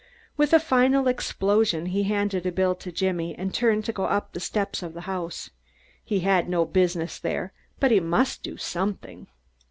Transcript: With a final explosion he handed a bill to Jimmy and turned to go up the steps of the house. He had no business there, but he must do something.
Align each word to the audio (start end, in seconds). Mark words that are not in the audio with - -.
With 0.35 0.51
a 0.51 0.59
final 0.59 1.07
explosion 1.07 1.85
he 1.85 2.01
handed 2.05 2.47
a 2.47 2.51
bill 2.51 2.73
to 2.73 2.91
Jimmy 2.91 3.35
and 3.35 3.53
turned 3.53 3.85
to 3.85 3.93
go 3.93 4.05
up 4.05 4.33
the 4.33 4.39
steps 4.39 4.81
of 4.81 4.95
the 4.95 5.01
house. 5.01 5.51
He 6.03 6.21
had 6.21 6.49
no 6.49 6.65
business 6.65 7.19
there, 7.19 7.53
but 7.79 7.91
he 7.91 7.99
must 7.99 8.41
do 8.41 8.57
something. 8.57 9.27